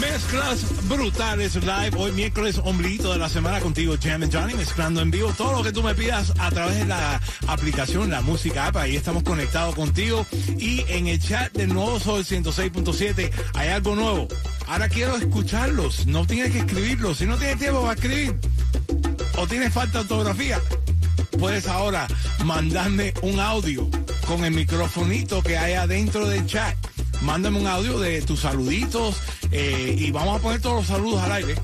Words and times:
Mezclas 0.00 0.64
brutales 0.88 1.56
live. 1.56 1.90
Hoy 1.96 2.12
miércoles, 2.12 2.60
ombliguito 2.62 3.12
de 3.12 3.18
la 3.18 3.28
semana 3.28 3.60
contigo, 3.60 3.96
Jam 4.00 4.22
and 4.22 4.32
Johnny, 4.32 4.54
mezclando 4.54 5.00
en 5.00 5.10
vivo 5.10 5.32
todo 5.36 5.52
lo 5.52 5.62
que 5.62 5.72
tú 5.72 5.82
me 5.82 5.94
pidas 5.94 6.32
a 6.38 6.50
través 6.50 6.78
de 6.78 6.84
la 6.84 7.20
aplicación, 7.48 8.10
la 8.10 8.20
música 8.20 8.66
app. 8.68 8.76
Ahí 8.76 8.96
estamos 8.96 9.24
conectados 9.24 9.74
contigo. 9.74 10.24
Y 10.58 10.84
en 10.88 11.08
el 11.08 11.20
chat 11.20 11.52
del 11.52 11.72
nuevo 11.74 11.98
Sol 11.98 12.24
106.7 12.24 13.30
hay 13.54 13.68
algo 13.70 13.96
nuevo. 13.96 14.28
Ahora 14.68 14.88
quiero 14.88 15.16
escucharlos. 15.16 16.06
No 16.06 16.26
tienes 16.26 16.52
que 16.52 16.58
escribirlos. 16.58 17.18
Si 17.18 17.26
no 17.26 17.36
tienes 17.36 17.58
tiempo 17.58 17.82
para 17.82 17.94
escribir 17.94 18.36
o 19.36 19.46
tienes 19.46 19.72
falta 19.72 19.98
de 19.98 20.14
ortografía, 20.14 20.60
puedes 21.38 21.66
ahora 21.66 22.06
mandarme 22.44 23.14
un 23.22 23.40
audio 23.40 23.88
con 24.26 24.44
el 24.44 24.52
microfonito 24.52 25.42
que 25.42 25.58
hay 25.58 25.74
adentro 25.74 26.28
del 26.28 26.46
chat. 26.46 26.76
Mándame 27.22 27.58
un 27.58 27.66
audio 27.66 27.98
de 27.98 28.22
tus 28.22 28.40
saluditos 28.40 29.16
eh, 29.50 29.94
y 29.98 30.10
vamos 30.10 30.38
a 30.38 30.42
poner 30.42 30.60
todos 30.60 30.76
los 30.76 30.86
saludos 30.86 31.22
al 31.22 31.32
aire. 31.32 31.54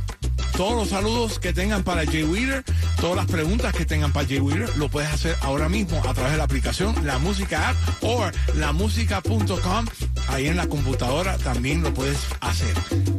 Todos 0.57 0.75
los 0.77 0.89
saludos 0.89 1.41
que 1.41 1.53
tengan 1.53 1.83
para 1.83 2.07
Jay 2.07 2.23
Wheeler, 2.23 2.63
todas 3.01 3.17
las 3.17 3.27
preguntas 3.27 3.75
que 3.75 3.85
tengan 3.85 4.13
para 4.13 4.29
Jay 4.29 4.39
Wheeler, 4.39 4.77
lo 4.77 4.89
puedes 4.89 5.13
hacer 5.13 5.37
ahora 5.41 5.69
mismo 5.69 6.01
a 6.09 6.15
través 6.15 6.33
de 6.33 6.39
la 6.39 6.45
aplicación 6.45 6.95
La 7.05 7.19
Música 7.19 7.71
App 7.71 7.77
o 8.03 8.25
lamusica.com. 8.55 9.87
Ahí 10.29 10.47
en 10.47 10.57
la 10.57 10.69
computadora 10.69 11.39
también 11.39 11.83
lo 11.83 11.93
puedes 11.93 12.19
hacer. 12.41 12.73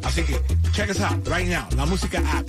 Así 0.03 0.23
que 0.23 0.39
check 0.71 0.91
us 0.91 1.01
out 1.01 1.27
right 1.27 1.47
now, 1.47 1.67
La 1.75 1.85
Música 1.85 2.23
App. 2.37 2.47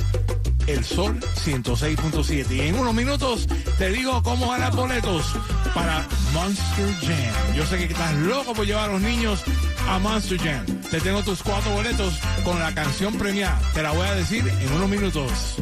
El 0.69 0.84
Sol 0.84 1.19
106.7. 1.45 2.50
Y 2.55 2.61
en 2.61 2.78
unos 2.78 2.95
minutos 2.95 3.48
te 3.78 3.91
digo 3.91 4.23
cómo 4.23 4.50
ganar 4.50 4.75
boletos 4.75 5.34
para 5.75 6.06
Monster 6.33 6.95
Jam. 7.00 7.56
Yo 7.56 7.67
sé 7.67 7.78
que 7.78 7.84
estás 7.84 8.15
loco 8.15 8.53
por 8.53 8.67
llevar 8.67 8.91
a 8.91 8.93
los 8.93 9.00
niños 9.00 9.43
a 9.89 9.98
Monster 9.98 10.39
Jam. 10.39 10.65
Te 10.91 11.01
tengo 11.01 11.23
tus 11.23 11.42
cuatro 11.42 11.73
boletos 11.73 12.15
con 12.45 12.59
la 12.59 12.75
canción 12.75 13.17
premiada. 13.19 13.61
Te 13.75 13.83
la 13.83 13.93
voy 13.93 14.06
a 14.06 14.15
decir 14.15 14.47
en 14.47 14.73
unos 14.73 14.89
minutos. 14.89 15.56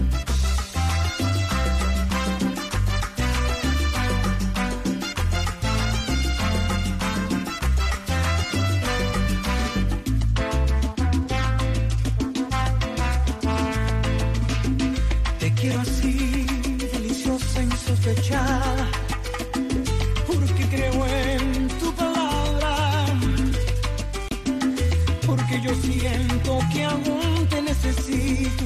Siento 25.82 26.58
que 26.72 26.84
aún 26.84 27.48
te 27.48 27.62
necesito, 27.62 28.64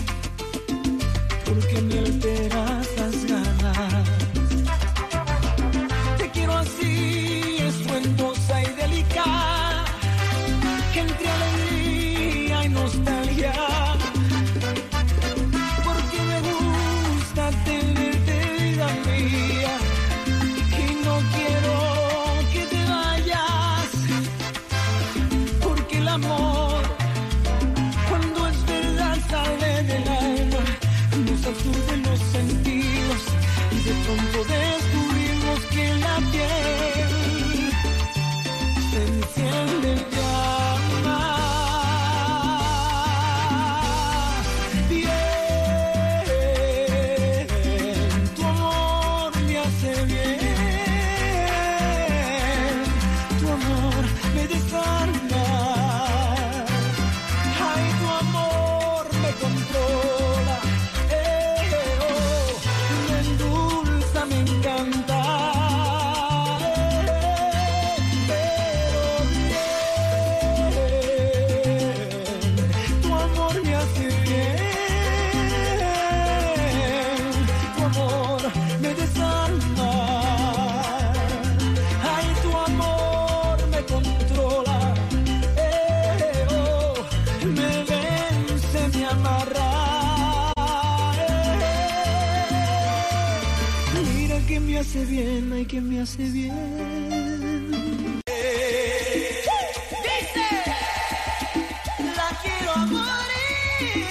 me 95.23 96.01
hace 96.01 96.23
bien. 96.31 96.55
La 102.17 102.29
quiero 102.43 102.73
a 102.73 102.87
morir. 102.87 104.07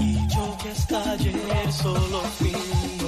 Y 0.00 0.26
yo 0.34 0.56
que 0.62 0.68
hasta 0.70 1.12
ayer 1.12 1.72
solo 1.72 2.22
fui 2.38 2.52
un. 2.52 2.98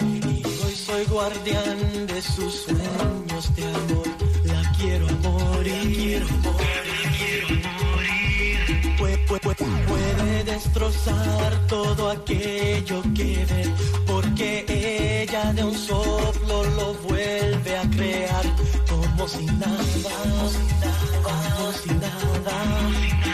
Y 0.00 0.44
hoy 0.64 0.74
soy 0.74 1.04
guardián 1.06 2.06
de 2.06 2.22
sus 2.22 2.54
sueños 2.64 3.54
de 3.56 3.64
amor. 3.64 4.06
La 4.44 4.72
quiero 4.78 5.06
a 5.08 5.12
morir. 5.28 6.22
Pue- 6.42 6.71
como 19.22 19.28
si 19.28 19.46
nada, 19.46 19.78
como 21.22 21.92
nada. 21.94 22.52
Quiero 23.22 23.31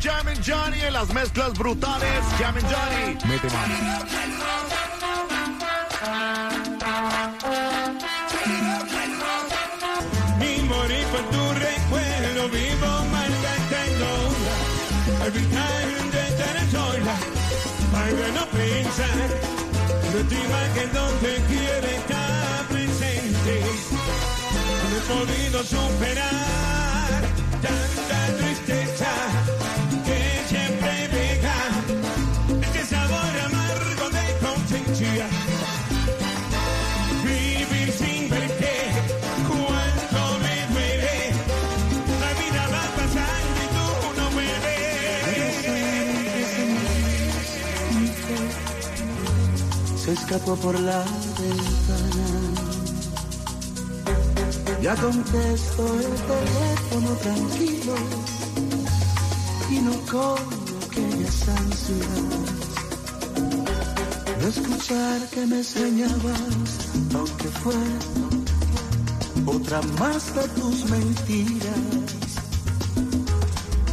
Jam 0.00 0.26
and 0.28 0.40
Johnny 0.42 0.80
en 0.80 0.94
las 0.94 1.12
mezclas 1.12 1.52
brutales. 1.52 2.24
Jam 2.38 2.56
and 2.56 2.66
Johnny, 2.70 3.18
mete 3.28 3.50
mano. 3.50 3.74
Mi 10.38 10.62
morir 10.62 11.06
por 11.08 11.20
tu 11.30 11.52
recuerdo 11.52 12.48
vivo 12.48 13.04
malgastando 13.12 14.08
Every 15.26 15.44
time 15.44 16.10
de 16.12 16.28
estar 16.28 16.70
sola 16.70 17.14
Para 17.92 18.28
no 18.32 18.46
pensar 18.46 19.18
De 20.14 20.24
tu 20.24 20.34
imagen 20.34 20.92
donde 20.94 21.42
quiere 21.46 21.96
estar 21.96 22.64
presente 22.68 23.54
No 24.82 24.96
he 24.96 25.00
podido 25.26 25.62
superar 25.62 27.22
Tanta 27.60 28.36
tristeza 28.38 28.49
se 50.10 50.14
escapó 50.14 50.56
por 50.56 50.78
la 50.80 51.04
ventana. 51.38 52.26
Ya 54.82 54.96
contesto 54.96 55.86
el 56.00 56.14
teléfono 56.30 57.10
tranquilo 57.26 57.94
y 59.70 59.78
no 59.86 59.92
con 60.10 60.38
aquellas 60.84 61.48
ansias. 61.48 62.08
De 64.40 64.48
escuchar 64.48 65.28
que 65.28 65.46
me 65.46 65.60
extrañabas, 65.60 66.72
aunque 67.14 67.48
fue 67.62 67.80
otra 69.46 69.80
más 70.00 70.34
de 70.34 70.48
tus 70.60 70.90
mentiras. 70.90 71.84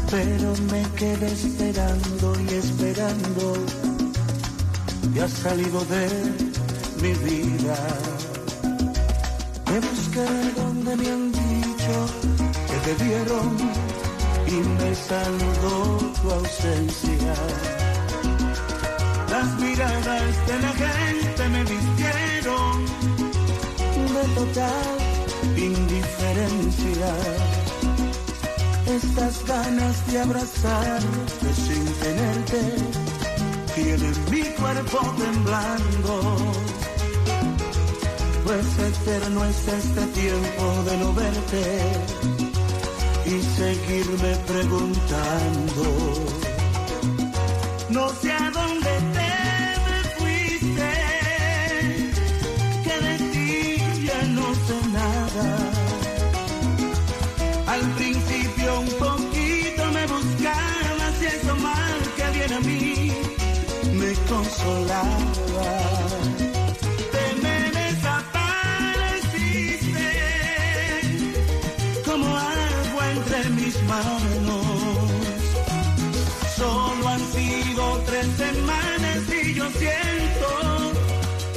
Pero 0.09 0.53
me 0.71 0.83
quedé 0.95 1.27
esperando 1.31 2.33
y 2.49 2.53
esperando 2.53 3.86
y 5.13 5.19
has 5.19 5.31
salido 5.31 5.83
de 5.85 6.07
mi 7.01 7.13
vida. 7.13 7.77
Me 9.69 9.79
busqué 9.79 10.27
donde 10.55 10.95
me 10.95 11.09
han 11.09 11.31
dicho 11.31 11.95
que 12.67 12.77
te 12.85 13.03
vieron 13.03 13.57
y 14.47 14.55
me 14.79 14.95
saludó 14.95 15.97
tu 16.21 16.31
ausencia. 16.31 17.33
Las 19.29 19.59
miradas 19.59 20.47
de 20.47 20.59
la 20.61 20.73
gente 20.73 21.49
me 21.49 21.63
vistieron 21.63 22.85
de 24.13 24.23
total 24.35 24.97
indiferencia. 25.57 27.09
Estas 28.87 29.45
ganas 29.45 30.07
de 30.07 30.19
abrazarte 30.21 31.53
sin 31.53 31.85
tenerte 32.01 33.06
tienen 33.77 34.15
mi 34.31 34.43
cuerpo 34.59 34.99
temblando. 35.17 36.13
Pues 38.43 38.65
eterno 38.79 39.45
es 39.45 39.67
este 39.67 40.01
tiempo 40.21 40.83
de 40.87 40.97
no 40.97 41.13
verte 41.13 41.63
y 43.25 43.41
seguirme 43.59 44.35
preguntando. 44.47 45.83
No 47.89 48.09
sé 48.21 48.31
a 48.31 48.51
dónde 48.51 48.91
te 49.13 49.16
consolaba. 64.57 65.17
Mis 73.55 73.81
manos. 73.83 74.65
Solo 76.57 77.07
han 77.07 77.19
sido 77.31 78.01
tres 78.05 78.27
semanas 78.35 79.19
y 79.31 79.53
yo 79.53 79.69
siento 79.69 80.91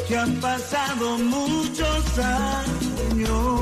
que 0.06 0.16
han 0.16 0.34
pasado 0.40 1.18
muchos 1.18 2.18
años. 2.18 3.59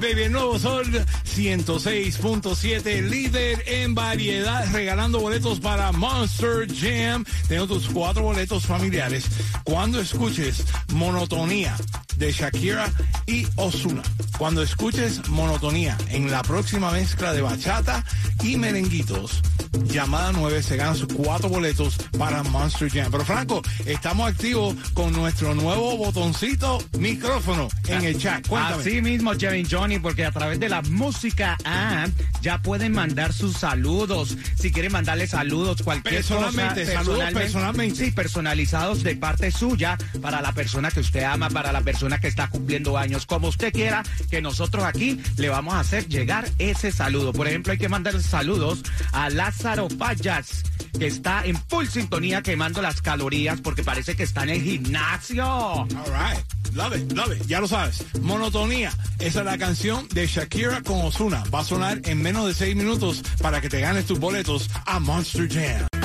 Baby, 0.00 0.22
el 0.24 0.32
nuevo 0.32 0.58
sol 0.60 0.86
106.7, 1.24 3.02
líder 3.02 3.64
en 3.66 3.96
variedad, 3.96 4.70
regalando 4.72 5.18
boletos 5.18 5.58
para 5.58 5.90
Monster 5.90 6.68
Jam. 6.72 7.24
Tengo 7.48 7.66
tus 7.66 7.88
cuatro 7.88 8.22
boletos 8.22 8.64
familiares. 8.64 9.26
Cuando 9.64 10.00
escuches 10.00 10.64
monotonía 10.92 11.76
de 12.18 12.32
Shakira 12.32 12.90
y 13.26 13.46
Osuna. 13.56 14.02
Cuando 14.36 14.62
escuches 14.62 15.28
monotonía 15.28 15.96
en 16.10 16.30
la 16.30 16.42
próxima 16.42 16.90
mezcla 16.90 17.32
de 17.32 17.40
bachata 17.40 18.04
y 18.42 18.56
merenguitos, 18.56 19.42
llamada 19.84 20.32
9 20.32 20.62
se 20.62 20.76
ganan 20.76 20.96
sus 20.96 21.12
cuatro 21.12 21.48
boletos 21.48 21.96
para 22.18 22.42
Monster 22.44 22.90
Jam. 22.90 23.10
Pero 23.10 23.24
Franco, 23.24 23.62
estamos 23.84 24.30
activos 24.30 24.74
con 24.94 25.12
nuestro 25.12 25.54
nuevo 25.54 25.96
botoncito 25.96 26.78
micrófono 26.98 27.68
en 27.88 28.04
el 28.04 28.18
chat. 28.18 28.46
Cuéntame. 28.46 28.82
Así 28.82 29.02
mismo, 29.02 29.32
Kevin 29.32 29.66
Johnny, 29.68 29.98
porque 29.98 30.24
a 30.24 30.30
través 30.32 30.60
de 30.60 30.68
la 30.68 30.82
música 30.82 31.56
app 31.64 32.10
ya 32.42 32.62
pueden 32.62 32.92
mandar 32.92 33.32
sus 33.32 33.56
saludos. 33.56 34.36
Si 34.56 34.70
quieren 34.72 34.92
mandarle 34.92 35.26
saludos, 35.26 35.82
cualquier 35.82 36.14
Personalmente, 36.16 36.84
cosa. 36.84 36.92
saludos 37.04 37.24
personalmente. 37.32 38.04
Sí, 38.04 38.10
personalizados 38.12 39.02
de 39.02 39.16
parte 39.16 39.50
suya 39.50 39.96
para 40.22 40.40
la 40.40 40.52
persona 40.52 40.90
que 40.90 41.00
usted 41.00 41.24
ama, 41.24 41.50
para 41.50 41.72
la 41.72 41.80
persona 41.80 42.07
que 42.16 42.28
está 42.28 42.48
cumpliendo 42.48 42.96
años, 42.96 43.26
como 43.26 43.48
usted 43.48 43.74
quiera, 43.74 44.02
que 44.30 44.40
nosotros 44.40 44.84
aquí 44.84 45.20
le 45.36 45.50
vamos 45.50 45.74
a 45.74 45.80
hacer 45.80 46.08
llegar 46.08 46.48
ese 46.58 46.90
saludo. 46.90 47.34
Por 47.34 47.46
ejemplo, 47.46 47.72
hay 47.72 47.78
que 47.78 47.90
mandar 47.90 48.20
saludos 48.22 48.82
a 49.12 49.28
Lázaro 49.28 49.88
Payas, 49.88 50.62
que 50.98 51.06
está 51.06 51.44
en 51.44 51.56
full 51.68 51.86
sintonía 51.86 52.40
quemando 52.40 52.80
las 52.80 53.02
calorías 53.02 53.60
porque 53.60 53.84
parece 53.84 54.16
que 54.16 54.22
está 54.22 54.44
en 54.44 54.50
el 54.50 54.62
gimnasio. 54.62 55.44
All 55.44 55.88
right. 55.88 56.42
Love 56.74 56.96
it, 56.96 57.12
love 57.12 57.32
it. 57.32 57.46
Ya 57.46 57.60
lo 57.60 57.68
sabes. 57.68 58.04
Monotonía. 58.20 58.92
Esa 59.18 59.40
es 59.40 59.44
la 59.44 59.58
canción 59.58 60.06
de 60.08 60.26
Shakira 60.26 60.82
con 60.82 61.00
Osuna. 61.00 61.42
Va 61.52 61.60
a 61.60 61.64
sonar 61.64 62.00
en 62.04 62.22
menos 62.22 62.46
de 62.46 62.54
seis 62.54 62.76
minutos 62.76 63.22
para 63.40 63.60
que 63.60 63.68
te 63.68 63.80
ganes 63.80 64.06
tus 64.06 64.18
boletos 64.18 64.70
a 64.86 65.00
Monster 65.00 65.48
Jam. 65.48 65.97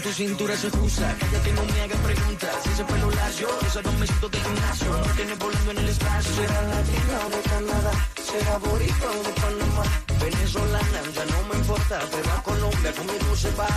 Tu 0.00 0.12
cintura 0.12 0.56
se 0.56 0.68
excusa. 0.68 1.16
Cállate, 1.18 1.52
no 1.52 1.62
me 1.64 1.80
hagas 1.82 2.00
preguntas. 2.00 2.66
Ese 2.66 2.84
pelo 2.84 3.10
lacio, 3.10 3.48
esos 3.66 3.82
dos 3.82 3.94
mesitos 3.98 4.30
de 4.30 4.38
gimnasio. 4.40 4.90
No 4.92 5.12
tienes 5.16 5.38
volando 5.38 5.70
en 5.72 5.78
el 5.78 5.88
espacio. 5.88 6.34
Será 6.34 6.62
latina 6.62 7.16
o 7.26 7.30
de 7.30 7.42
Canadá, 7.50 7.92
será 8.30 8.58
boricua 8.58 9.10
o 9.10 9.22
de 9.22 9.32
Panamá. 9.42 9.84
Venezolana, 10.22 11.00
ya 11.14 11.24
no 11.26 11.38
me 11.48 11.54
importa. 11.56 12.00
Pero 12.12 12.32
a 12.32 12.42
Colombia 12.42 12.92
conmigo 12.92 13.36
se 13.36 13.50
va. 13.52 13.68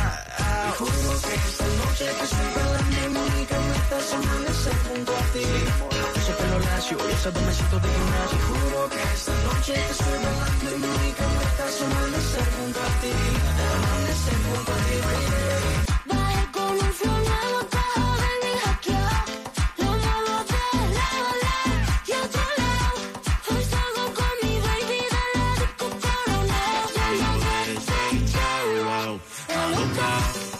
Y 0.68 0.72
juro 0.78 1.12
que 1.26 1.34
esta 1.36 1.68
noche 1.82 2.06
que 2.18 2.24
estoy 2.24 2.50
bailando 2.56 2.98
en 3.06 3.14
Mónica 3.14 3.56
me 3.60 3.76
estás 3.76 4.14
amanecer 4.14 4.78
junto 4.88 5.12
a 5.12 5.24
ti. 5.34 5.46
Ese 6.20 6.34
pelo 6.40 6.60
lacio, 6.60 6.98
esos 7.10 7.34
dos 7.34 7.44
mesitos 7.44 7.82
de 7.84 7.90
gimnasio. 7.96 8.38
Juro 8.48 8.90
que 8.90 9.04
esta 9.16 9.34
noche 9.48 9.74
que 9.74 9.92
estoy 9.92 10.18
bailando 10.26 10.68
en 10.76 10.82
Mónica 10.86 11.24
me 11.36 11.44
estás 11.50 11.76
amanecer 11.82 12.48
junto 12.56 12.80
a 12.80 12.92
ti. 13.02 13.12
Amanecer 13.76 14.38
junto 14.46 14.72
a 14.72 14.78
ti. 14.86 15.85
Con 29.48 29.74
un 29.84 30.55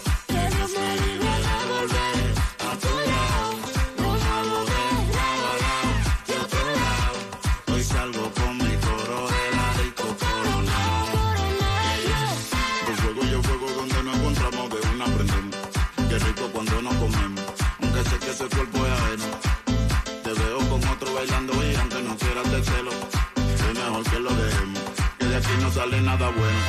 bailando 21.26 21.52
y 21.64 21.74
aunque 21.74 22.02
no 22.02 22.16
quieras 22.16 22.50
de 22.50 22.62
celo. 22.62 22.90
Es 23.36 23.74
mejor 23.74 24.10
que 24.10 24.20
lo 24.20 24.30
dejemos. 24.30 24.82
Que 25.18 25.26
de 25.26 25.36
aquí 25.36 25.52
no 25.60 25.70
sale 25.70 26.00
nada 26.00 26.28
bueno. 26.30 26.60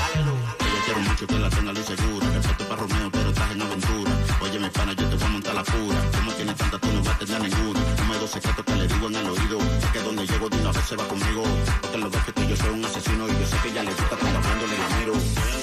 Yo 0.60 0.80
quiero 0.86 1.00
mucho 1.02 1.28
que 1.28 1.40
la 1.40 1.50
tenga 1.50 1.74
luz 1.74 1.86
segura. 1.86 2.26
Reporte 2.30 2.64
para 2.66 2.82
Romeo, 2.82 3.10
pero 3.12 3.30
estás 3.30 3.52
en 3.52 3.62
aventura. 3.62 4.12
Oye, 4.42 4.60
mi 4.60 4.70
pana, 4.70 4.94
yo 4.94 5.10
te 5.10 5.16
voy 5.16 5.26
a 5.26 5.30
montar 5.30 5.56
la 5.56 5.64
pura. 5.64 6.00
Como 6.16 6.32
tienes 6.34 6.56
tanta, 6.56 6.80
tú 6.80 6.88
no 6.94 7.04
vas 7.04 7.16
a 7.16 7.20
tener 7.20 7.42
ninguna. 7.42 7.80
No 7.98 8.06
me 8.06 8.18
dos 8.18 8.32
secretos 8.32 8.66
que 8.66 8.76
le 8.76 8.88
digo 8.88 9.08
en 9.08 9.16
el 9.16 9.30
oído. 9.30 9.58
Es 9.60 9.92
que 9.94 10.00
donde 10.00 10.26
llego 10.26 10.50
de 10.50 10.58
una 10.58 10.72
vez 10.72 10.86
se 10.86 10.96
va 10.96 11.08
conmigo. 11.08 11.44
Porque 11.82 11.98
lo 11.98 12.10
ves 12.10 12.24
que 12.26 12.32
tú 12.34 12.42
yo 12.44 12.56
soy 12.56 12.70
un 12.70 12.86
asesino 12.86 13.28
y 13.28 13.32
yo 13.32 13.46
sé 13.46 13.58
que 13.64 13.74
ya 13.74 13.84
le 13.84 13.92
gusta 13.92 14.16
cuando 14.18 14.40
hablando 14.40 14.68
le 14.68 14.78
la 14.78 14.90
miro. 14.98 15.57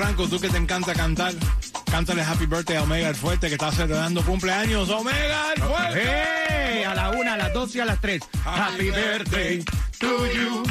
Franco, 0.00 0.26
tú 0.26 0.40
que 0.40 0.48
te 0.48 0.56
encanta 0.56 0.94
cantar, 0.94 1.34
cántale 1.90 2.22
Happy 2.22 2.46
Birthday 2.46 2.78
a 2.78 2.84
Omega 2.84 3.10
el 3.10 3.14
Fuerte 3.14 3.48
que 3.48 3.54
está 3.56 3.70
celebrando 3.70 4.24
cumpleaños. 4.24 4.88
¡Omega 4.88 5.52
el 5.54 5.62
Fuerte! 5.62 6.02
¡Hey! 6.48 6.84
A 6.84 6.94
la 6.94 7.10
una, 7.10 7.34
a 7.34 7.36
las 7.36 7.52
dos 7.52 7.76
y 7.76 7.80
a 7.80 7.84
las 7.84 8.00
tres. 8.00 8.22
Happy 8.42 8.90
birthday 8.90 9.62
to 9.98 10.26
you. 10.32 10.62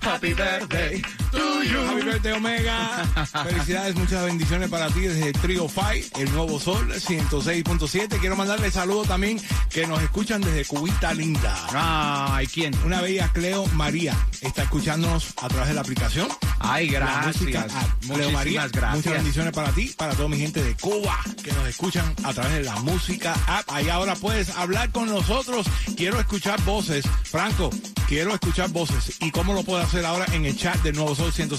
Happy 0.00 0.34
birthday 0.34 1.02
to 1.32 1.38
you. 1.38 1.49
Happy 1.60 2.02
Birthday 2.02 2.32
Omega. 2.32 3.06
Felicidades, 3.44 3.94
muchas 3.94 4.24
bendiciones 4.24 4.70
para 4.70 4.88
ti 4.88 5.00
desde 5.00 5.32
Trio 5.34 5.68
Five, 5.68 6.06
el 6.18 6.32
nuevo 6.32 6.58
Sol 6.58 6.90
106.7. 6.90 8.18
Quiero 8.18 8.34
mandarle 8.34 8.70
saludos 8.70 9.08
también 9.08 9.38
que 9.68 9.86
nos 9.86 10.00
escuchan 10.02 10.40
desde 10.40 10.64
Cubita 10.64 11.12
Linda. 11.12 11.54
Ay, 11.72 12.46
¿quién? 12.46 12.74
Una 12.84 13.02
bella 13.02 13.30
Cleo 13.34 13.66
María 13.74 14.16
está 14.40 14.62
escuchándonos 14.62 15.34
a 15.42 15.48
través 15.48 15.68
de 15.68 15.74
la 15.74 15.82
aplicación. 15.82 16.28
Ay, 16.60 16.88
gracias. 16.88 17.56
app. 17.74 18.04
Cleo 18.06 18.30
María, 18.30 18.66
gracias. 18.68 18.96
muchas 18.96 19.12
bendiciones 19.12 19.52
para 19.52 19.70
ti, 19.72 19.92
para 19.96 20.14
toda 20.14 20.28
mi 20.28 20.38
gente 20.38 20.62
de 20.62 20.74
Cuba 20.76 21.18
que 21.44 21.52
nos 21.52 21.68
escuchan 21.68 22.14
a 22.24 22.32
través 22.32 22.54
de 22.54 22.64
la 22.64 22.76
música 22.76 23.34
app. 23.46 23.70
Ahí 23.70 23.90
ahora 23.90 24.14
puedes 24.14 24.48
hablar 24.56 24.90
con 24.92 25.08
nosotros. 25.08 25.66
Quiero 25.94 26.18
escuchar 26.18 26.62
voces. 26.62 27.04
Franco, 27.24 27.68
quiero 28.08 28.32
escuchar 28.32 28.70
voces. 28.70 29.16
¿Y 29.20 29.30
cómo 29.30 29.52
lo 29.52 29.62
puedo 29.62 29.82
hacer 29.82 30.06
ahora 30.06 30.24
en 30.32 30.46
el 30.46 30.56
chat 30.56 30.80
de 30.82 30.92
Nuevo 30.92 31.14
Sol 31.14 31.32
106.7? 31.32 31.49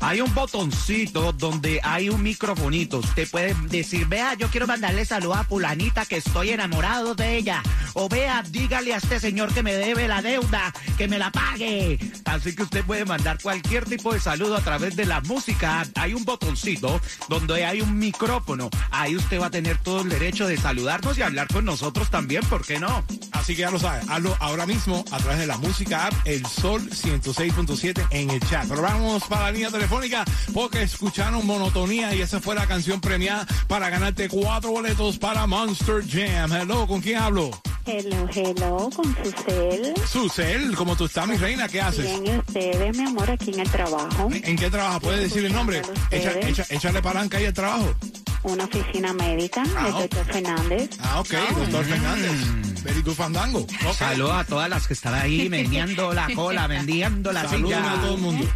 Hay 0.00 0.20
un 0.20 0.32
botoncito 0.32 1.32
donde 1.32 1.80
hay 1.82 2.08
un 2.08 2.22
microfonito. 2.22 2.98
Usted 2.98 3.28
puede 3.28 3.54
decir, 3.68 4.06
vea, 4.06 4.34
yo 4.34 4.48
quiero 4.48 4.66
mandarle 4.66 5.04
saludo 5.04 5.34
a 5.34 5.44
Pulanita 5.44 6.06
que 6.06 6.18
estoy 6.18 6.50
enamorado 6.50 7.14
de 7.16 7.36
ella. 7.36 7.62
O 7.94 8.08
vea, 8.08 8.44
dígale 8.48 8.94
a 8.94 8.98
este 8.98 9.18
señor 9.18 9.52
que 9.52 9.62
me 9.62 9.74
debe 9.74 10.06
la 10.06 10.22
deuda, 10.22 10.72
que 10.96 11.08
me 11.08 11.18
la 11.18 11.32
pague. 11.32 11.98
Así 12.26 12.54
que 12.54 12.62
usted 12.62 12.84
puede 12.84 13.04
mandar 13.04 13.38
cualquier 13.42 13.86
tipo 13.86 14.12
de 14.12 14.20
saludo 14.20 14.56
a 14.56 14.60
través 14.60 14.94
de 14.94 15.04
la 15.04 15.20
música. 15.22 15.84
Hay 15.96 16.14
un 16.14 16.24
botoncito 16.24 17.00
donde 17.28 17.64
hay 17.64 17.80
un 17.80 17.98
micrófono. 17.98 18.70
Ahí 18.90 19.16
usted 19.16 19.40
va 19.40 19.46
a 19.46 19.50
tener 19.50 19.78
todo 19.78 20.02
el 20.02 20.10
derecho 20.10 20.46
de 20.46 20.56
saludarnos 20.56 21.18
y 21.18 21.22
hablar 21.22 21.48
con 21.48 21.64
nosotros 21.64 22.08
también, 22.10 22.44
¿por 22.44 22.64
qué 22.64 22.78
no? 22.78 23.04
Así 23.32 23.56
que 23.56 23.62
ya 23.62 23.70
lo 23.70 23.78
sabes, 23.80 24.08
hazlo 24.08 24.36
ahora 24.40 24.66
mismo 24.66 25.04
a 25.10 25.18
través 25.18 25.38
de 25.38 25.46
la 25.46 25.56
música 25.58 26.06
app 26.06 26.14
El 26.24 26.46
Sol 26.46 26.88
106.7 26.88 28.06
en 28.10 28.30
el 28.30 28.40
chat. 28.40 28.68
Pero 28.68 28.82
vamos 28.82 29.07
para 29.28 29.44
la 29.44 29.52
línea 29.52 29.70
telefónica 29.70 30.24
porque 30.52 30.82
escucharon 30.82 31.46
monotonía 31.46 32.14
y 32.14 32.20
esa 32.20 32.40
fue 32.40 32.54
la 32.54 32.66
canción 32.66 33.00
premiada 33.00 33.46
para 33.66 33.88
ganarte 33.88 34.28
cuatro 34.28 34.70
boletos 34.70 35.18
para 35.18 35.46
Monster 35.46 36.04
Jam. 36.06 36.52
Hello, 36.52 36.86
¿con 36.86 37.00
quién 37.00 37.16
hablo? 37.16 37.50
Hello, 37.86 38.28
hello, 38.34 38.90
con 38.94 39.16
Susel. 39.16 39.94
Susel, 40.06 40.76
¿cómo 40.76 40.94
tú 40.94 41.06
estás, 41.06 41.26
mi 41.26 41.36
reina? 41.36 41.68
¿Qué 41.68 41.80
haces? 41.80 42.04
Bien, 42.04 42.26
¿y 42.26 42.38
ustedes, 42.38 42.96
mi 42.98 43.04
amor, 43.06 43.30
aquí 43.30 43.50
en 43.52 43.60
el 43.60 43.70
trabajo? 43.70 44.28
¿En 44.30 44.56
qué 44.56 44.70
trabajas? 44.70 45.00
¿Puedes 45.00 45.20
decir 45.22 45.44
el 45.46 45.54
nombre? 45.54 45.80
Echa, 46.10 46.66
échale 46.68 47.00
palanca 47.00 47.38
ahí 47.38 47.46
al 47.46 47.54
trabajo. 47.54 47.94
Una 48.42 48.64
oficina 48.64 49.12
médica 49.14 49.62
Ah, 49.76 49.88
doctor 49.90 50.24
Fernández. 50.26 50.90
Ah, 51.00 51.20
ok, 51.20 51.30
doctor 51.56 51.84
Fernández. 51.86 52.32
Very 52.84 53.02
good 53.02 53.14
fandango. 53.14 53.60
Ok. 53.60 53.92
Saludos 53.96 54.32
a 54.34 54.44
todas 54.44 54.68
las 54.70 54.86
que 54.86 54.94
están 54.94 55.14
ahí 55.14 55.48
vendiendo 55.50 56.12
la 56.14 56.28
cola, 56.34 56.66
vendiendo 56.66 57.32
la 57.32 57.48
Saludos 57.48 57.76
silla. 57.78 57.92
a 57.92 58.00
todo 58.00 58.14
el 58.14 58.20
mundo. 58.20 58.46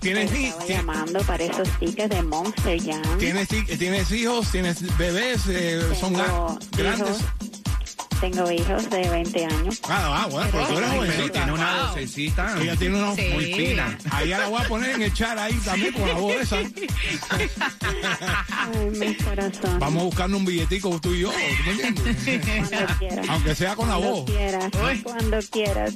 ¿Tienes, 0.00 0.30
Estaba 0.32 0.64
llamando 0.66 1.20
para 1.22 1.44
esos 1.44 1.68
tickets 1.80 2.08
de 2.10 2.22
Monster 2.22 2.80
Jam. 2.80 3.18
tienes, 3.18 3.48
ti- 3.48 3.64
tienes 3.64 4.10
hijos? 4.12 4.48
¿Tienes 4.52 4.96
bebés? 4.96 5.42
Eh, 5.48 5.82
¿Son 5.98 6.12
grandes? 6.76 7.08
hijos. 7.18 7.47
Tengo 8.20 8.50
hijos 8.50 8.90
de 8.90 9.08
20 9.08 9.44
años. 9.46 9.80
Ah, 9.88 10.22
ah, 10.24 10.28
bueno, 10.28 10.48
pero 10.50 10.66
tú 10.66 10.78
eres 10.78 10.90
jovencita. 10.90 11.32
tiene 11.32 11.52
una 11.52 11.82
vocecita. 11.86 12.56
Ella 12.60 12.76
tiene 12.76 12.98
una 12.98 13.14
Sí. 13.14 13.28
muy 13.32 13.44
fina. 13.54 13.96
Ahí 14.10 14.28
ya 14.28 14.38
la 14.38 14.48
voy 14.48 14.60
a 14.60 14.68
poner 14.68 14.90
en 14.96 15.02
el 15.02 15.12
chat 15.14 15.38
ahí 15.38 15.54
también 15.64 15.92
con 15.92 16.08
la 16.08 16.14
voz 16.14 16.34
esa. 16.34 16.56
Ay, 18.50 18.90
mi 18.98 19.14
corazón. 19.14 19.78
Vamos 19.78 20.00
a 20.02 20.04
buscarnos 20.06 20.40
un 20.40 20.46
billetico 20.46 21.00
tú 21.00 21.14
y 21.14 21.20
yo. 21.20 21.30
¿tú 21.30 21.36
me 21.66 21.72
entiendes? 21.72 22.68
Cuando 22.68 22.98
quieras. 22.98 23.26
Aunque 23.28 23.54
sea 23.54 23.76
con 23.76 23.88
la 23.88 23.94
Cuando 23.96 24.16
voz. 24.16 24.30
quieras. 24.30 24.70
Cuando 25.04 25.38
quieras. 25.50 25.94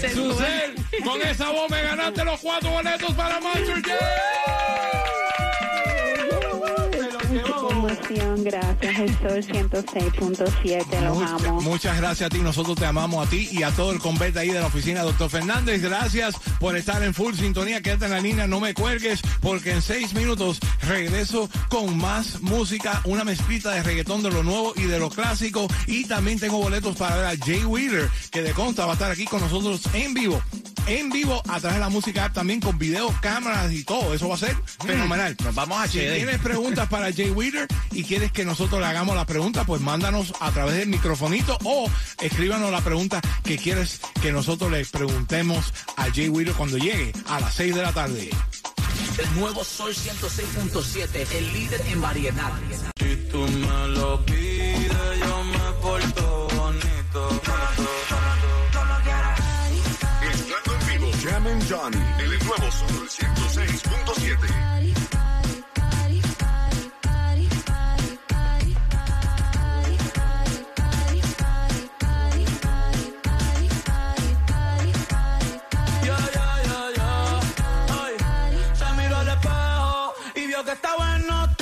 Se 0.00 0.08
Susel, 0.14 0.74
con 1.04 1.20
esa 1.22 1.50
voz 1.50 1.70
me 1.70 1.82
ganaste 1.82 2.24
los 2.24 2.40
cuatro 2.40 2.70
boletos 2.70 3.12
para 3.14 3.38
Monster 3.40 3.82
Jam. 3.82 3.98
Emoción, 7.90 8.44
gracias. 8.44 8.98
El 8.98 9.18
Sol 9.18 9.42
106.7, 9.44 11.00
los 11.02 11.18
Mucha- 11.18 11.34
amo. 11.48 11.60
muchas 11.60 11.96
gracias 11.96 12.26
a 12.26 12.30
ti, 12.30 12.38
nosotros 12.40 12.76
te 12.76 12.86
amamos 12.86 13.26
a 13.26 13.30
ti 13.30 13.48
y 13.52 13.62
a 13.62 13.70
todo 13.72 13.92
el 13.92 13.98
convete 13.98 14.38
ahí 14.38 14.48
de 14.50 14.60
la 14.60 14.66
oficina, 14.66 15.02
doctor 15.02 15.30
Fernández. 15.30 15.82
Gracias 15.82 16.34
por 16.58 16.76
estar 16.76 17.02
en 17.02 17.14
full 17.14 17.34
sintonía. 17.34 17.80
Quédate 17.82 18.06
en 18.06 18.10
la 18.12 18.20
línea, 18.20 18.46
no 18.46 18.60
me 18.60 18.74
cuelgues, 18.74 19.20
porque 19.40 19.72
en 19.72 19.82
seis 19.82 20.14
minutos 20.14 20.58
regreso 20.82 21.48
con 21.68 21.96
más 21.98 22.40
música, 22.40 23.00
una 23.04 23.24
mezclita 23.24 23.70
de 23.72 23.82
reggaetón 23.82 24.22
de 24.22 24.30
lo 24.30 24.42
nuevo 24.42 24.72
y 24.76 24.82
de 24.82 24.98
lo 24.98 25.10
clásico. 25.10 25.66
Y 25.86 26.04
también 26.06 26.38
tengo 26.38 26.58
boletos 26.58 26.96
para 26.96 27.16
ver 27.16 27.26
a 27.26 27.36
Jay 27.44 27.64
Wheeler, 27.64 28.08
que 28.30 28.42
de 28.42 28.52
consta 28.52 28.84
va 28.86 28.92
a 28.92 28.94
estar 28.94 29.10
aquí 29.10 29.24
con 29.24 29.40
nosotros 29.40 29.82
en 29.94 30.14
vivo. 30.14 30.40
En 30.86 31.10
vivo 31.10 31.42
a 31.48 31.60
través 31.60 31.74
de 31.74 31.80
la 31.80 31.88
música 31.88 32.24
app, 32.24 32.34
también 32.34 32.60
con 32.60 32.78
video, 32.78 33.14
cámaras 33.20 33.72
y 33.72 33.84
todo. 33.84 34.12
Eso 34.14 34.28
va 34.28 34.34
a 34.34 34.38
ser 34.38 34.56
fenomenal. 34.84 35.36
Nos 35.44 35.54
vamos 35.54 35.78
a 35.80 35.86
Si 35.86 35.98
HD. 35.98 36.16
tienes 36.16 36.38
preguntas 36.40 36.88
para 36.88 37.12
Jay 37.12 37.30
Wheeler 37.30 37.68
y 37.92 38.04
quieres 38.04 38.32
que 38.32 38.44
nosotros 38.44 38.80
le 38.80 38.86
hagamos 38.86 39.14
la 39.14 39.26
pregunta, 39.26 39.64
pues 39.64 39.80
mándanos 39.80 40.32
a 40.40 40.50
través 40.50 40.74
del 40.76 40.88
microfonito 40.88 41.56
o 41.64 41.88
escríbanos 42.20 42.70
la 42.72 42.80
pregunta 42.80 43.20
que 43.44 43.56
quieres 43.58 44.00
que 44.20 44.32
nosotros 44.32 44.70
le 44.70 44.84
preguntemos 44.84 45.72
a 45.96 46.04
Jay 46.12 46.28
Wheeler 46.28 46.54
cuando 46.54 46.78
llegue 46.78 47.12
a 47.28 47.40
las 47.40 47.54
6 47.54 47.74
de 47.74 47.82
la 47.82 47.92
tarde. 47.92 48.30
El 49.18 49.34
nuevo 49.40 49.64
Sol 49.64 49.94
106.7, 49.94 51.26
el 51.36 51.52
líder 51.52 51.80
en 51.88 52.00
variedad. 52.00 52.52
Si 52.98 53.16
tú 53.30 53.46
me 53.46 53.88
lo 53.88 54.24
pides, 54.24 55.19
John. 61.70 61.94
En 61.94 62.32
el 62.32 62.38
nuevo 62.44 62.68
Sol 62.72 63.08
106.7. 63.08 64.70
que 80.62 80.72
está 80.72 80.94
bueno 80.94 81.59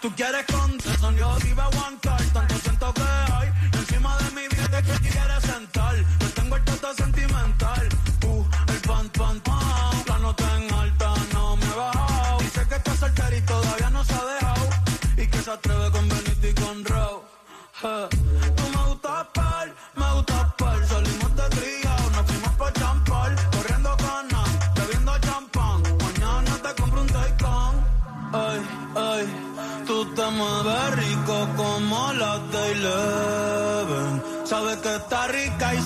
Tú 0.00 0.14
quieres 0.14 0.46
contestar. 0.46 1.12
Yo 1.14 1.36
iba 1.48 1.64
a 1.64 1.66
aguantar, 1.66 2.22
tanto 2.32 2.54
siento 2.60 2.94
que 2.94 3.02
hay. 3.02 3.48
Encima 3.72 4.16
de 4.18 4.30
mi 4.30 4.48
vida 4.48 4.82
que 4.82 5.08
quieres 5.08 5.42
sentar. 5.42 5.96
Yo 5.96 6.28
tengo 6.30 6.56
el 6.56 6.64
toto 6.64 6.94
sentimental. 6.94 7.88
Uh, 8.24 8.44
el 8.68 8.80
pan, 8.80 9.08
pan, 9.10 9.40
pan. 9.40 10.04
La 10.06 10.18
nota 10.18 10.56
en 10.56 10.72
alta, 10.72 11.14
no 11.32 11.56
me 11.56 11.66
he 11.66 11.74
bajado. 11.74 12.38
Dice 12.38 12.68
que 12.68 12.74
está 12.76 12.94
soltera 12.94 13.36
y 13.36 13.40
todavía 13.42 13.90
no 13.90 14.04
se 14.04 14.14
ha 14.14 14.24
dejado. 14.24 14.70
Y 15.16 15.26
que 15.26 15.42
se 15.42 15.50
atreve 15.50 15.90
con 15.90 16.08
Benito 16.08 16.46
y 16.46 16.54
con. 16.54 16.84
Eh, 17.82 18.19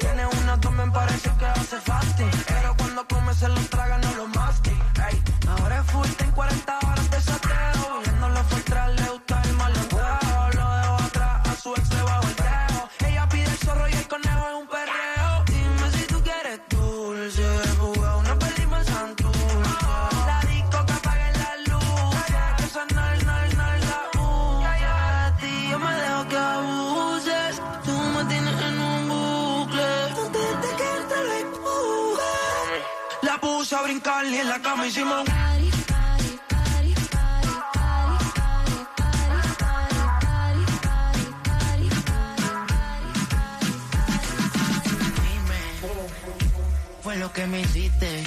Tiene 0.00 0.26
una 0.42 0.56
me 0.70 0.90
parece 0.90 1.30
que 1.38 1.46
hace 1.46 1.80
fasting. 1.80 2.30
Pero 2.46 2.74
cuando 2.76 3.06
come 3.08 3.34
se 3.34 3.48
lo 3.48 3.60
traga, 3.68 3.98
no 3.98 4.14
lo 4.14 4.26
mastic. 4.28 4.37
En 34.20 34.48
la 34.48 34.60
cama 34.60 34.84
hicimos 34.86 35.24
party, 35.24 35.70
Fue 47.00 47.16
lo 47.16 47.32
que 47.32 47.46
me 47.46 47.60
hiciste. 47.60 48.24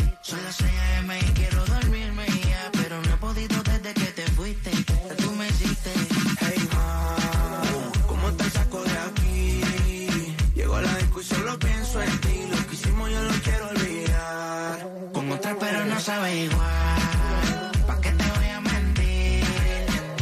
Igual. 16.35 17.71
¿Pa' 17.87 18.01
qué 18.01 18.11
te 18.11 18.23
voy 18.23 18.49
a 18.49 18.61
mentir? 18.61 19.43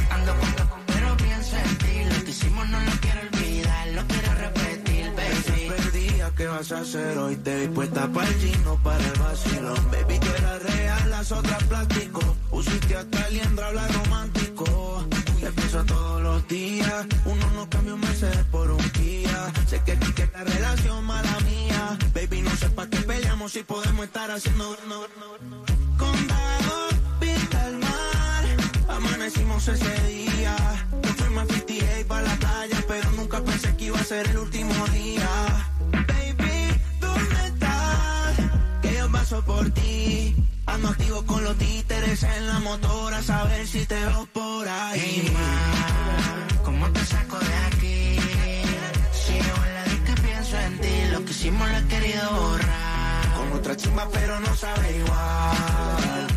Ando 0.09 0.31
con 0.39 0.49
pero 0.87 1.17
pienso 1.17 1.55
en 1.57 1.77
ti. 1.77 2.03
Lo 2.05 2.23
que 2.25 2.31
hicimos 2.31 2.69
no 2.69 2.79
lo 2.79 2.91
quiero 3.01 3.21
olvidar. 3.21 3.87
Lo 3.89 4.07
quiero 4.07 4.33
repetir, 4.35 5.13
baby. 5.15 5.69
Perdía, 5.69 6.31
¿qué 6.35 6.47
vas 6.47 6.71
a 6.71 6.79
hacer 6.81 7.17
hoy? 7.17 7.35
Te 7.37 7.59
dispuesta 7.61 8.07
para 8.11 8.27
el 8.27 8.35
gino, 8.35 8.79
para 8.83 9.03
el 9.03 9.19
vacilón. 9.19 9.91
Baby, 9.91 10.19
tú 10.19 10.27
eras 10.37 10.63
real, 10.63 11.09
las 11.09 11.31
otras 11.31 11.63
plástico. 11.63 12.21
Pusiste 12.49 12.95
hasta 12.97 13.29
liendra, 13.29 13.67
hablar 13.67 13.93
romántico. 13.93 15.05
Te 15.39 15.51
pienso 15.51 15.83
todos 15.85 16.21
los 16.21 16.47
días. 16.47 17.05
Uno 17.25 17.49
no 17.55 17.69
cambia 17.69 17.93
un 17.93 18.01
Mercedes 18.01 18.43
por 18.51 18.69
un 18.71 18.89
Kia. 18.91 19.51
Sé 19.67 19.81
que 19.85 19.93
aquí 19.93 20.11
que 20.13 20.23
esta 20.23 20.43
relación 20.43 21.05
mala 21.05 21.37
mía. 21.41 21.97
Baby, 22.13 22.41
no 22.41 22.49
sé 22.57 22.69
pa' 22.69 22.87
qué 22.89 22.97
peleamos 22.97 23.53
si 23.53 23.63
podemos 23.63 24.05
estar 24.05 24.29
haciendo. 24.31 24.75
No, 24.87 25.01
no, 25.19 25.88
Condado, 25.99 26.75
pinta 27.19 27.67
el 27.67 27.77
mar. 27.77 28.43
Amanecimos 28.87 29.67
ese 29.67 29.93
día. 30.07 30.55
Nos 31.03 31.11
fuimos 31.17 31.43
a 31.43 31.53
58 31.53 32.07
para 32.07 32.21
la 32.23 32.35
playa, 32.37 32.79
pero 32.87 33.11
nunca 33.11 33.43
pensé 33.43 33.75
que 33.75 33.85
iba 33.85 33.99
a 33.99 34.03
ser 34.03 34.27
el 34.29 34.37
último 34.37 34.73
día. 34.87 35.29
Baby, 35.91 36.57
¿dónde 37.01 37.39
estás? 37.47 38.35
Que 38.81 38.93
yo 38.95 39.11
paso 39.11 39.43
por 39.43 39.69
ti. 39.71 40.35
Ando 40.65 40.87
activo 40.89 41.25
con 41.25 41.43
los 41.43 41.57
títeres 41.57 42.23
en 42.23 42.47
la 42.47 42.59
motora, 42.59 43.17
a 43.17 43.23
saber 43.23 43.67
si 43.67 43.85
te 43.85 43.95
veo 43.95 44.25
por 44.31 44.67
ahí. 44.67 45.01
Hey, 45.03 45.31
ma, 45.33 46.63
¿cómo 46.63 46.89
te 46.91 47.05
saco 47.05 47.37
de 47.39 47.55
aquí? 47.69 48.15
Sigo 49.23 49.55
en 49.65 49.73
la 49.75 49.83
y 49.93 50.21
pienso 50.21 50.57
en 50.59 50.79
ti. 50.79 50.95
Lo 51.11 51.25
que 51.25 51.31
hicimos 51.31 51.69
lo 51.69 51.77
he 51.77 51.85
querido 51.87 52.31
borrar. 52.31 52.78
Otra 53.59 53.75
chimba, 53.75 54.07
pero 54.09 54.39
no 54.39 54.55
sabe 54.55 54.99
igual. 54.99 56.29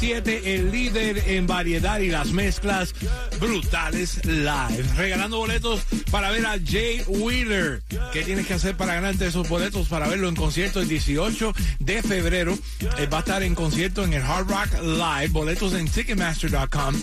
106.7, 0.00 0.40
el 0.44 0.70
líder 0.70 1.22
en 1.26 1.46
variedad 1.46 1.98
y 1.98 2.08
las 2.08 2.30
mezclas 2.30 2.94
brutales 3.40 4.24
live. 4.24 4.84
Regalando 4.96 5.38
boletos 5.38 5.82
para 6.10 6.30
ver 6.30 6.46
a 6.46 6.56
Jay 6.64 7.02
Wheeler. 7.06 7.82
¿Qué 8.12 8.22
tienes 8.22 8.46
que 8.46 8.54
hacer 8.54 8.76
para 8.76 8.94
ganarte 8.94 9.26
esos 9.26 9.48
boletos 9.48 9.88
para 9.88 10.08
verlo 10.08 10.28
en 10.28 10.36
concierto 10.36 10.80
el 10.80 10.88
18 10.88 11.52
de 11.80 12.02
febrero? 12.02 12.58
Eh, 12.98 13.06
va 13.06 13.18
a 13.18 13.20
estar 13.20 13.42
en 13.42 13.54
concierto 13.54 14.04
en 14.04 14.12
el 14.12 14.22
Hard 14.22 14.48
Rock 14.48 14.82
Live. 14.82 15.28
Boletos 15.28 15.74
en 15.74 15.88
Ticketmaster.com. 15.88 16.94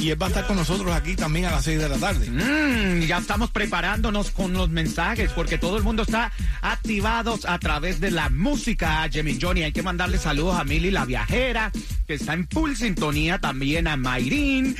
Y 0.00 0.10
él 0.10 0.20
va 0.20 0.26
a 0.26 0.28
estar 0.28 0.46
con 0.46 0.56
nosotros 0.56 0.92
aquí 0.92 1.16
también 1.16 1.46
a 1.46 1.50
las 1.50 1.64
6 1.64 1.78
de 1.78 1.88
la 1.88 1.96
tarde. 1.96 2.30
Mm, 2.30 3.06
ya 3.06 3.18
estamos 3.18 3.50
preparándonos 3.50 4.30
con 4.30 4.52
los 4.52 4.68
mensajes 4.68 5.30
porque 5.32 5.58
todo 5.58 5.76
el 5.76 5.82
mundo 5.82 6.02
está 6.02 6.32
activados 6.62 7.44
a 7.46 7.58
través 7.58 8.00
de 8.00 8.10
la 8.10 8.28
música. 8.28 9.08
Jimmy 9.10 9.38
Johnny, 9.40 9.62
hay 9.62 9.72
que 9.72 9.82
mandarle 9.82 10.18
saludos 10.18 10.56
a 10.58 10.64
Milly 10.64 10.90
la 10.90 11.04
viajera, 11.04 11.70
que 12.06 12.14
está 12.14 12.34
en 12.34 12.46
full 12.48 12.74
sintonía, 12.74 13.38
también 13.38 13.86
a 13.86 13.96
Mayrin, 13.96 14.76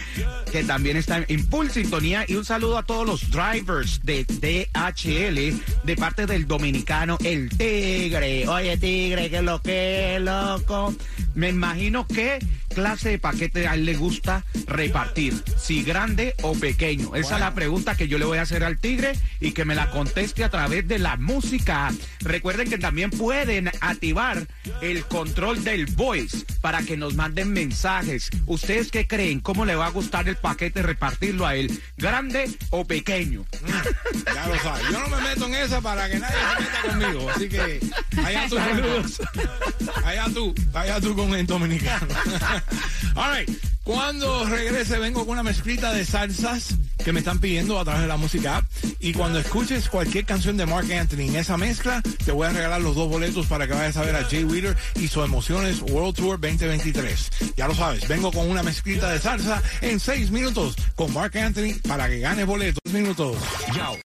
que 0.51 0.65
también 0.65 0.97
está 0.97 1.25
en 1.27 1.49
full 1.49 1.69
sintonía, 1.69 2.25
y 2.29 2.35
un 2.35 2.45
saludo 2.45 2.79
a 2.79 2.83
todos 2.83 3.07
los 3.07 3.31
drivers 3.31 4.01
de 4.03 4.25
DHL 4.25 5.85
de 5.85 5.97
parte 5.97 6.27
del 6.27 6.47
dominicano 6.47 7.19
El 7.25 7.49
Tigre. 7.49 8.47
Oye, 8.49 8.77
Tigre, 8.77 9.31
que 9.31 9.43
lo 9.43 9.61
que 9.63 10.19
loco. 10.21 10.95
Me 11.35 11.49
imagino 11.51 12.07
qué 12.07 12.39
clase 12.75 13.11
de 13.11 13.19
paquete 13.19 13.69
a 13.69 13.75
él 13.75 13.85
le 13.85 13.95
gusta 13.97 14.45
repartir, 14.67 15.35
si 15.57 15.83
grande 15.85 16.35
o 16.43 16.55
pequeño. 16.55 17.15
Esa 17.15 17.35
es 17.35 17.41
la 17.41 17.55
pregunta 17.55 17.97
que 17.97 18.09
yo 18.09 18.19
le 18.19 18.25
voy 18.25 18.39
a 18.39 18.43
hacer 18.43 18.65
al 18.65 18.79
tigre 18.79 19.13
y 19.41 19.53
que 19.53 19.65
me 19.65 19.75
la 19.75 19.91
conteste 19.91 20.43
a 20.45 20.51
través 20.51 20.87
de 20.89 20.99
la 20.99 21.17
música. 21.17 21.93
Recuerden 22.21 22.69
que 22.69 22.79
también 22.79 23.11
pueden 23.11 23.69
activar 23.81 24.47
el 24.83 25.05
control 25.05 25.63
del 25.63 25.87
voice 25.87 26.45
para 26.61 26.83
que 26.83 26.97
nos 26.97 27.15
manden 27.15 27.53
mensajes. 27.53 28.31
¿Ustedes 28.47 28.91
qué 28.91 29.07
creen? 29.07 29.41
¿Cómo 29.41 29.65
le 29.65 29.77
va 29.77 29.87
a 29.87 29.91
gustar 29.91 30.29
el 30.29 30.37
paquete 30.37 30.83
repartirlo 30.83 31.47
a 31.47 31.55
él? 31.55 31.81
¿Grande 31.97 32.51
o 32.71 32.85
pequeño? 32.85 33.45
Ya 34.35 34.47
lo 34.47 34.59
sabes. 34.59 34.85
Yo 34.91 35.01
no 35.01 35.09
me 35.09 35.23
meto 35.23 35.47
en 35.47 35.55
esa 35.55 35.81
para 35.81 36.11
que 36.11 36.19
nadie 36.19 36.37
se 36.37 36.63
meta 36.63 36.83
conmigo. 36.89 37.31
Así 37.31 37.49
que 37.49 37.81
allá 38.25 38.47
tú, 38.49 38.57
Saludos. 38.65 39.23
allá 40.05 40.27
tú, 40.35 40.55
allá 40.73 41.01
tú 41.01 41.15
con 41.25 41.35
el 41.35 41.47
dominicano. 41.47 42.15
All 43.17 43.33
right. 43.33 43.51
Cuando 43.85 44.47
regrese 44.47 44.99
vengo 44.99 45.21
con 45.21 45.35
una 45.35 45.43
mezclita 45.43 45.93
de 45.93 46.07
salsas 46.07 46.75
que 47.05 47.13
me 47.13 47.19
están 47.19 47.39
pidiendo 47.39 47.79
a 47.79 47.85
través 47.85 48.03
de 48.03 48.09
la 48.09 48.17
música 48.17 48.57
app. 48.57 48.65
Y 48.99 49.13
cuando 49.13 49.39
escuches 49.39 49.91
cualquier 49.91 50.25
canción 50.25 50.57
de 50.57 50.65
Mark 50.65 50.91
Anthony 50.91 51.29
en 51.29 51.37
esa 51.37 51.59
mezcla, 51.59 52.01
te 52.25 52.33
voy 52.33 52.47
a 52.47 52.51
regalar 52.51 52.81
los 52.81 52.97
dos 52.97 53.11
boletos 53.11 53.47
para 53.47 53.67
que 53.67 53.75
vayas 53.75 53.99
a 53.99 54.03
ver 54.03 54.17
a 54.17 54.25
Jay 54.25 54.45
Wheeler 54.45 54.75
y 54.95 55.09
su 55.09 55.23
Emociones 55.23 55.83
World 55.83 56.17
Tour 56.17 56.41
2023. 56.41 57.31
Ya 57.57 57.69
lo 57.69 57.75
sabes, 57.75 58.09
vengo 58.09 58.33
con 58.33 58.49
una 58.49 58.63
mezclita 58.63 59.11
de 59.11 59.21
salsa 59.21 59.63
en 59.83 60.01
seis 60.01 60.31
minutos 60.31 60.77
con 60.95 61.13
Mark 61.13 61.37
Anthony 61.37 61.75
para 61.87 62.09
que 62.09 62.21
ganes 62.21 62.47
boletos. 62.47 62.81
Minutos. 62.91 63.37
Yao. 63.75 63.93